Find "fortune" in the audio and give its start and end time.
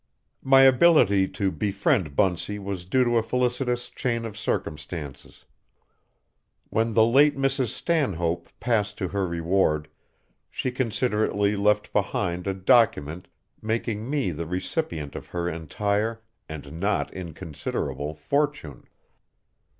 18.15-18.85